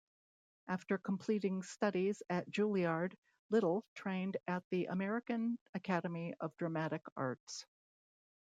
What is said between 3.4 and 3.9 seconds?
Little